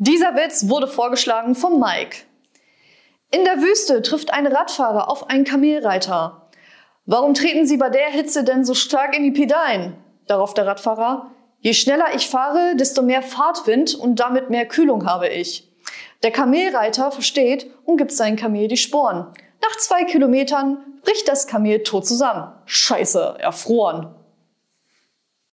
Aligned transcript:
Dieser 0.00 0.36
Witz 0.36 0.68
wurde 0.68 0.86
vorgeschlagen 0.86 1.56
vom 1.56 1.80
Mike. 1.80 2.18
In 3.32 3.44
der 3.44 3.60
Wüste 3.60 4.00
trifft 4.00 4.32
ein 4.32 4.46
Radfahrer 4.46 5.10
auf 5.10 5.28
einen 5.28 5.42
Kamelreiter. 5.42 6.48
Warum 7.04 7.34
treten 7.34 7.66
Sie 7.66 7.78
bei 7.78 7.90
der 7.90 8.06
Hitze 8.06 8.44
denn 8.44 8.64
so 8.64 8.74
stark 8.74 9.16
in 9.16 9.24
die 9.24 9.32
Pedalen? 9.32 9.96
Darauf 10.28 10.54
der 10.54 10.68
Radfahrer. 10.68 11.32
Je 11.58 11.74
schneller 11.74 12.14
ich 12.14 12.28
fahre, 12.28 12.76
desto 12.76 13.02
mehr 13.02 13.22
Fahrtwind 13.22 13.96
und 13.96 14.20
damit 14.20 14.50
mehr 14.50 14.66
Kühlung 14.66 15.04
habe 15.04 15.26
ich. 15.26 15.68
Der 16.22 16.30
Kamelreiter 16.30 17.10
versteht 17.10 17.68
und 17.84 17.96
gibt 17.96 18.12
seinem 18.12 18.36
Kamel 18.36 18.68
die 18.68 18.76
Sporen. 18.76 19.26
Nach 19.60 19.76
zwei 19.78 20.04
Kilometern 20.04 20.78
bricht 21.02 21.26
das 21.26 21.48
Kamel 21.48 21.82
tot 21.82 22.06
zusammen. 22.06 22.52
Scheiße, 22.66 23.38
erfroren. 23.40 24.14